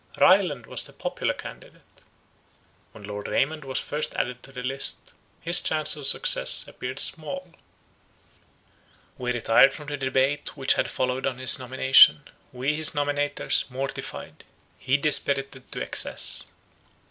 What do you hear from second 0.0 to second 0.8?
Ryland